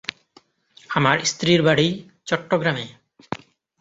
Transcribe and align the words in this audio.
আমার 0.89 1.17
স্ত্রীর 1.25 1.61
বাড়ি 1.63 1.87
চট্টগ্রামে। 2.27 2.85